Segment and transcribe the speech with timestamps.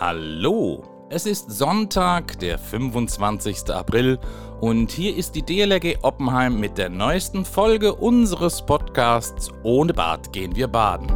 [0.00, 3.68] Hallo, es ist Sonntag, der 25.
[3.68, 4.18] April
[4.62, 10.56] und hier ist die DLRG Oppenheim mit der neuesten Folge unseres Podcasts Ohne Bad gehen
[10.56, 11.06] wir baden.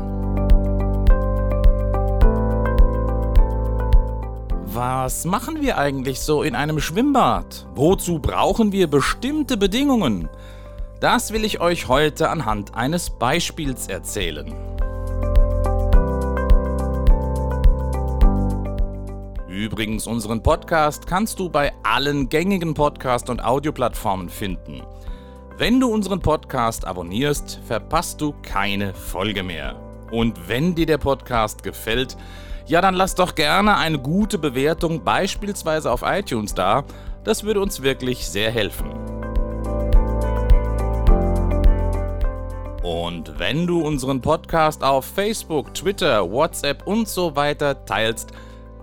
[4.67, 7.67] Was machen wir eigentlich so in einem Schwimmbad?
[7.75, 10.29] Wozu brauchen wir bestimmte Bedingungen?
[11.01, 14.74] Das will ich euch heute anhand eines Beispiels erzählen.
[19.65, 24.83] Übrigens, unseren Podcast kannst du bei allen gängigen Podcast- und Audioplattformen finden.
[25.57, 29.81] Wenn du unseren Podcast abonnierst, verpasst du keine Folge mehr.
[30.11, 32.15] Und wenn dir der Podcast gefällt,
[32.67, 36.85] ja, dann lass doch gerne eine gute Bewertung beispielsweise auf iTunes da.
[37.25, 38.91] Das würde uns wirklich sehr helfen.
[42.83, 48.35] Und wenn du unseren Podcast auf Facebook, Twitter, WhatsApp und so weiter teilst,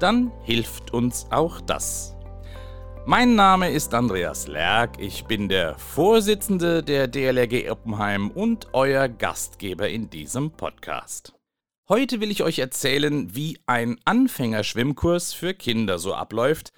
[0.02, 2.16] dann hilft uns auch das.
[3.06, 9.90] Mein Name ist Andreas Lerck, ich bin der Vorsitzende der DLRG Oppenheim und euer Gastgeber
[9.90, 11.34] in diesem Podcast.
[11.90, 16.74] Heute will ich euch erzählen, wie ein Anfängerschwimmkurs für Kinder so abläuft,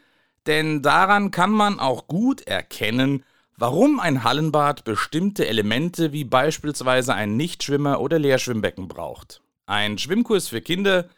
[0.45, 3.23] denn daran kann man auch gut erkennen,
[3.57, 9.41] warum ein Hallenbad bestimmte Elemente wie beispielsweise ein Nichtschwimmer oder Leerschwimmbecken braucht.
[9.65, 11.09] Ein Schwimmkurs für Kinder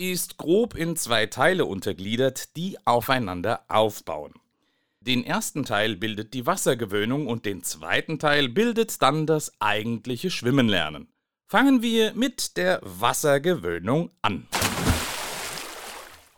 [0.00, 4.32] ist grob in zwei Teile untergliedert, die aufeinander aufbauen.
[5.00, 11.08] Den ersten Teil bildet die Wassergewöhnung und den zweiten Teil bildet dann das eigentliche Schwimmenlernen.
[11.46, 14.46] Fangen wir mit der Wassergewöhnung an.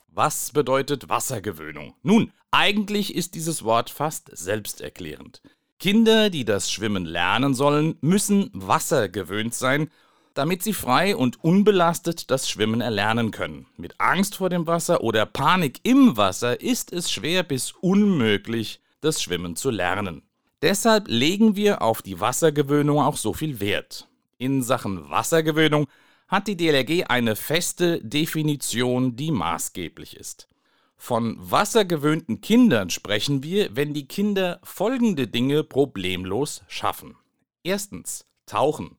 [0.08, 1.94] Was bedeutet Wassergewöhnung?
[2.02, 5.40] Nun, eigentlich ist dieses Wort fast selbsterklärend.
[5.78, 9.90] Kinder, die das Schwimmen lernen sollen, müssen wassergewöhnt sein
[10.34, 13.66] damit sie frei und unbelastet das Schwimmen erlernen können.
[13.76, 19.22] Mit Angst vor dem Wasser oder Panik im Wasser ist es schwer bis unmöglich, das
[19.22, 20.22] Schwimmen zu lernen.
[20.62, 24.08] Deshalb legen wir auf die Wassergewöhnung auch so viel Wert.
[24.38, 25.88] In Sachen Wassergewöhnung
[26.28, 30.48] hat die DLRG eine feste Definition, die maßgeblich ist.
[30.96, 37.16] Von wassergewöhnten Kindern sprechen wir, wenn die Kinder folgende Dinge problemlos schaffen.
[37.64, 38.96] Erstens Tauchen.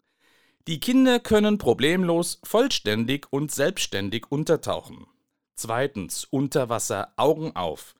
[0.70, 5.08] Die Kinder können problemlos vollständig und selbstständig untertauchen.
[5.56, 7.96] Zweitens, unter Wasser Augen auf.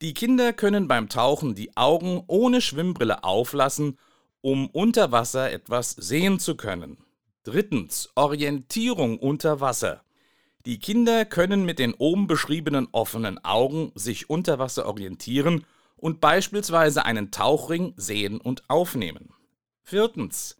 [0.00, 3.98] Die Kinder können beim Tauchen die Augen ohne Schwimmbrille auflassen,
[4.40, 6.96] um unter Wasser etwas sehen zu können.
[7.42, 10.02] Drittens, Orientierung unter Wasser.
[10.64, 17.04] Die Kinder können mit den oben beschriebenen offenen Augen sich unter Wasser orientieren und beispielsweise
[17.04, 19.34] einen Tauchring sehen und aufnehmen.
[19.82, 20.56] Viertens,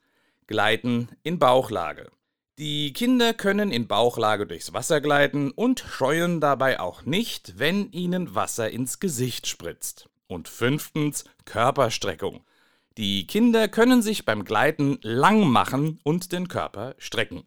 [0.48, 2.10] Gleiten in Bauchlage.
[2.58, 8.34] Die Kinder können in Bauchlage durchs Wasser gleiten und scheuen dabei auch nicht, wenn ihnen
[8.34, 10.08] Wasser ins Gesicht spritzt.
[10.26, 12.44] Und fünftens Körperstreckung.
[12.96, 17.44] Die Kinder können sich beim Gleiten lang machen und den Körper strecken.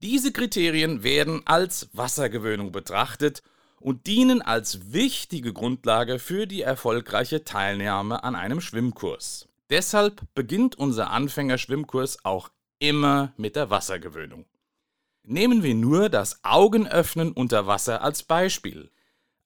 [0.00, 3.42] Diese Kriterien werden als Wassergewöhnung betrachtet
[3.78, 9.48] und dienen als wichtige Grundlage für die erfolgreiche Teilnahme an einem Schwimmkurs.
[9.72, 14.44] Deshalb beginnt unser Anfängerschwimmkurs auch immer mit der Wassergewöhnung.
[15.22, 18.90] Nehmen wir nur das Augenöffnen unter Wasser als Beispiel.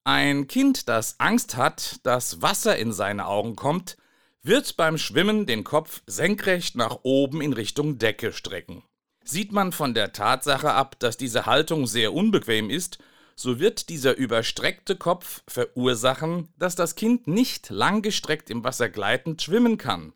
[0.02, 3.98] Ein Kind, das Angst hat, dass Wasser in seine Augen kommt,
[4.42, 8.82] wird beim Schwimmen den Kopf senkrecht nach oben in Richtung Decke strecken.
[9.22, 12.98] Sieht man von der Tatsache ab, dass diese Haltung sehr unbequem ist,
[13.36, 19.78] so wird dieser überstreckte Kopf verursachen, dass das Kind nicht langgestreckt im Wasser gleitend schwimmen
[19.78, 20.14] kann.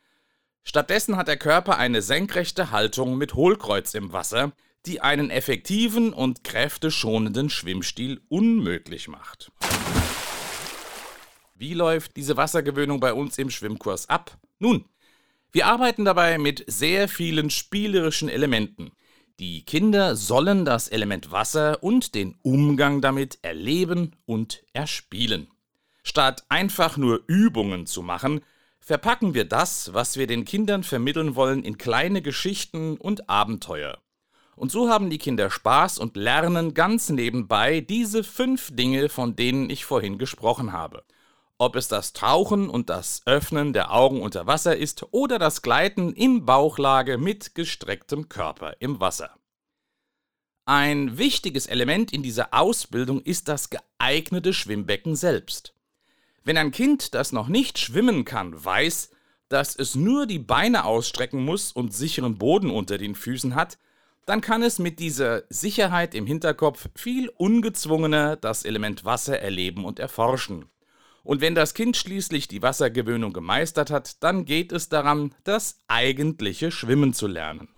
[0.62, 4.52] Stattdessen hat der Körper eine senkrechte Haltung mit Hohlkreuz im Wasser,
[4.86, 9.52] die einen effektiven und kräfteschonenden Schwimmstil unmöglich macht.
[11.54, 14.38] Wie läuft diese Wassergewöhnung bei uns im Schwimmkurs ab?
[14.58, 14.86] Nun,
[15.52, 18.92] wir arbeiten dabei mit sehr vielen spielerischen Elementen.
[19.40, 25.48] Die Kinder sollen das Element Wasser und den Umgang damit erleben und erspielen.
[26.02, 28.40] Statt einfach nur Übungen zu machen,
[28.90, 33.98] verpacken wir das, was wir den Kindern vermitteln wollen, in kleine Geschichten und Abenteuer.
[34.56, 39.70] Und so haben die Kinder Spaß und lernen ganz nebenbei diese fünf Dinge, von denen
[39.70, 41.04] ich vorhin gesprochen habe.
[41.56, 46.12] Ob es das Tauchen und das Öffnen der Augen unter Wasser ist oder das Gleiten
[46.12, 49.30] in Bauchlage mit gestrecktem Körper im Wasser.
[50.64, 55.74] Ein wichtiges Element in dieser Ausbildung ist das geeignete Schwimmbecken selbst.
[56.42, 59.10] Wenn ein Kind, das noch nicht schwimmen kann, weiß,
[59.50, 63.78] dass es nur die Beine ausstrecken muss und sicheren Boden unter den Füßen hat,
[64.24, 69.98] dann kann es mit dieser Sicherheit im Hinterkopf viel ungezwungener das Element Wasser erleben und
[69.98, 70.66] erforschen.
[71.24, 76.70] Und wenn das Kind schließlich die Wassergewöhnung gemeistert hat, dann geht es daran, das eigentliche
[76.70, 77.68] Schwimmen zu lernen.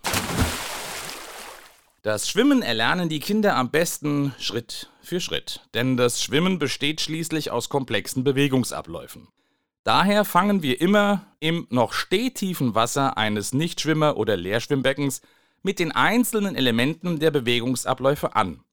[2.03, 7.49] Das Schwimmen erlernen die Kinder am besten Schritt für Schritt, denn das Schwimmen besteht schließlich
[7.49, 9.29] aus komplexen Bewegungsabläufen.
[9.85, 15.21] Daher fangen wir immer im noch stehtiefen Wasser eines Nichtschwimmer- oder Leerschwimmbeckens
[15.61, 18.65] mit den einzelnen Elementen der Bewegungsabläufe an.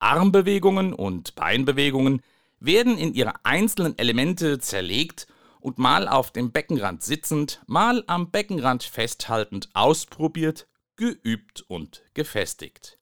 [0.00, 2.22] Armbewegungen und Beinbewegungen
[2.58, 5.28] werden in ihre einzelnen Elemente zerlegt
[5.60, 10.67] und mal auf dem Beckenrand sitzend, mal am Beckenrand festhaltend ausprobiert,
[10.98, 12.98] geübt und gefestigt.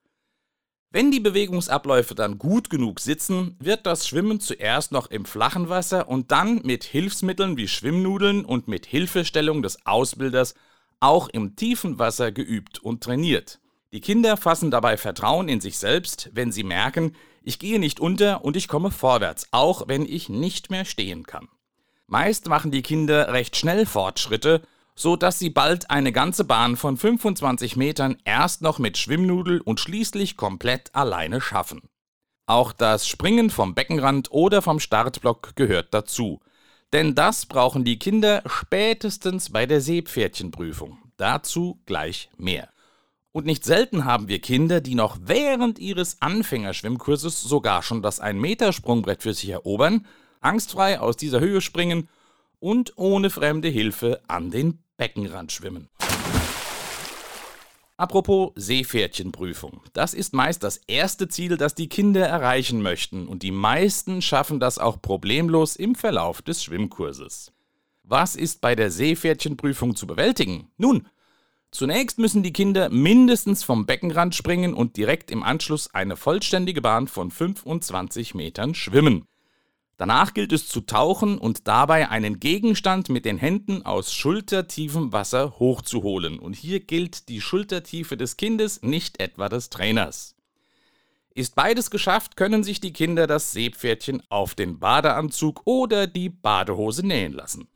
[0.90, 6.08] Wenn die Bewegungsabläufe dann gut genug sitzen, wird das Schwimmen zuerst noch im flachen Wasser
[6.08, 10.54] und dann mit Hilfsmitteln wie Schwimmnudeln und mit Hilfestellung des Ausbilders
[11.00, 13.58] auch im tiefen Wasser geübt und trainiert.
[13.92, 18.44] Die Kinder fassen dabei Vertrauen in sich selbst, wenn sie merken, ich gehe nicht unter
[18.44, 21.48] und ich komme vorwärts, auch wenn ich nicht mehr stehen kann.
[22.06, 24.62] Meist machen die Kinder recht schnell Fortschritte
[24.98, 29.78] so dass sie bald eine ganze Bahn von 25 Metern erst noch mit Schwimmnudel und
[29.78, 31.82] schließlich komplett alleine schaffen.
[32.46, 36.40] Auch das Springen vom Beckenrand oder vom Startblock gehört dazu.
[36.92, 40.98] Denn das brauchen die Kinder spätestens bei der Seepferdchenprüfung.
[41.16, 42.70] Dazu gleich mehr.
[43.32, 49.22] Und nicht selten haben wir Kinder, die noch während ihres Anfängerschwimmkurses sogar schon das 1-Meter-Sprungbrett
[49.22, 50.06] für sich erobern,
[50.40, 52.08] angstfrei aus dieser Höhe springen
[52.60, 55.88] und ohne fremde Hilfe an den Beckenrand schwimmen.
[57.98, 59.80] Apropos Seepferdchenprüfung.
[59.94, 64.60] Das ist meist das erste Ziel, das die Kinder erreichen möchten, und die meisten schaffen
[64.60, 67.52] das auch problemlos im Verlauf des Schwimmkurses.
[68.02, 70.70] Was ist bei der Seepferdchenprüfung zu bewältigen?
[70.76, 71.08] Nun,
[71.70, 77.08] zunächst müssen die Kinder mindestens vom Beckenrand springen und direkt im Anschluss eine vollständige Bahn
[77.08, 79.26] von 25 Metern schwimmen.
[79.98, 85.58] Danach gilt es zu tauchen und dabei einen Gegenstand mit den Händen aus schultertiefem Wasser
[85.58, 86.38] hochzuholen.
[86.38, 90.34] Und hier gilt die Schultertiefe des Kindes, nicht etwa des Trainers.
[91.34, 97.06] Ist beides geschafft, können sich die Kinder das Seepferdchen auf den Badeanzug oder die Badehose
[97.06, 97.68] nähen lassen.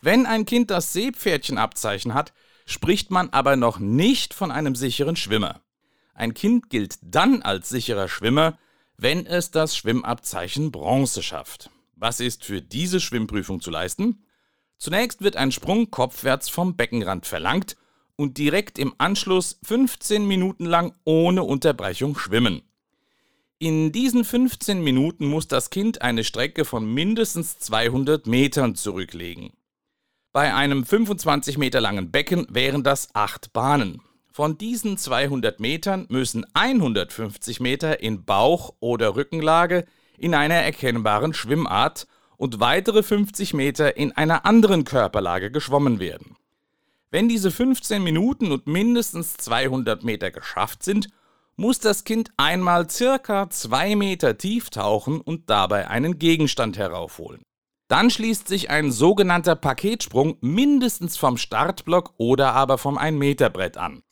[0.00, 2.32] Wenn ein Kind das Seepferdchenabzeichen hat,
[2.64, 5.62] spricht man aber noch nicht von einem sicheren Schwimmer.
[6.14, 8.58] Ein Kind gilt dann als sicherer Schwimmer,
[8.98, 11.70] wenn es das Schwimmabzeichen Bronze schafft.
[11.94, 14.24] Was ist für diese Schwimmprüfung zu leisten?
[14.76, 17.76] Zunächst wird ein Sprung kopfwärts vom Beckenrand verlangt
[18.16, 22.62] und direkt im Anschluss 15 Minuten lang ohne Unterbrechung schwimmen.
[23.60, 29.52] In diesen 15 Minuten muss das Kind eine Strecke von mindestens 200 Metern zurücklegen.
[30.32, 34.00] Bei einem 25 Meter langen Becken wären das acht Bahnen.
[34.38, 39.84] Von diesen 200 Metern müssen 150 Meter in Bauch- oder Rückenlage
[40.16, 42.06] in einer erkennbaren Schwimmart
[42.36, 46.36] und weitere 50 Meter in einer anderen Körperlage geschwommen werden.
[47.10, 51.08] Wenn diese 15 Minuten und mindestens 200 Meter geschafft sind,
[51.56, 57.42] muss das Kind einmal circa 2 Meter tief tauchen und dabei einen Gegenstand heraufholen.
[57.88, 64.04] Dann schließt sich ein sogenannter Paketsprung mindestens vom Startblock oder aber vom 1-Meter-Brett an.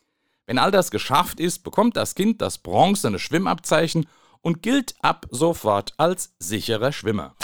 [0.47, 4.07] Wenn all das geschafft ist, bekommt das Kind das bronzene Schwimmabzeichen
[4.43, 7.35] und gilt ab sofort als sicherer Schwimmer.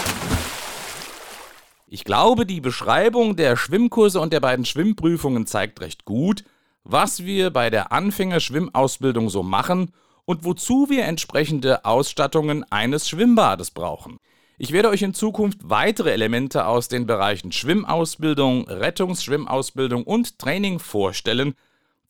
[1.88, 6.44] Ich glaube, die Beschreibung der Schwimmkurse und der beiden Schwimmprüfungen zeigt recht gut,
[6.84, 9.92] was wir bei der Anfängerschwimmausbildung so machen
[10.24, 14.20] und wozu wir entsprechende Ausstattungen eines Schwimmbades brauchen.
[14.58, 21.54] Ich werde euch in Zukunft weitere Elemente aus den Bereichen Schwimmausbildung, Rettungsschwimmausbildung und Training vorstellen,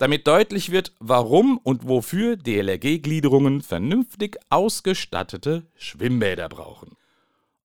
[0.02, 6.96] damit deutlich wird, warum und wofür DLRG-Gliederungen vernünftig ausgestattete Schwimmbäder brauchen.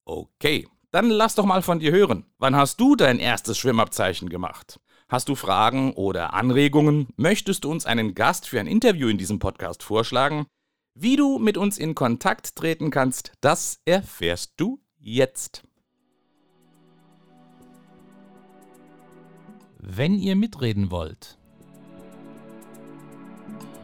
[0.06, 2.27] Okay, dann lass doch mal von dir hören.
[2.38, 4.79] Wann hast du dein erstes Schwimmabzeichen gemacht?
[5.10, 7.08] Hast du Fragen oder Anregungen?
[7.15, 10.46] Möchtest du uns einen Gast für ein Interview in diesem Podcast vorschlagen?
[10.94, 15.63] Wie du mit uns in Kontakt treten kannst, das erfährst du jetzt.
[19.79, 21.39] Wenn ihr mitreden wollt,